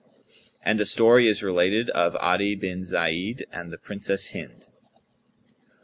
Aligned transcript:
[FN#177] 0.01 0.59
And 0.63 0.81
a 0.81 0.85
story 0.87 1.27
is 1.27 1.43
related 1.43 1.91
of 1.91 2.15
ADI 2.15 2.55
BIN 2.55 2.85
ZAYD 2.85 3.45
AND 3.51 3.71
THE 3.71 3.77
PRINCESS 3.77 4.31
HIND. 4.31 4.65